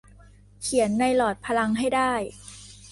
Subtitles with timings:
[0.61, 2.13] เขียนในหลอดพลังให้ได้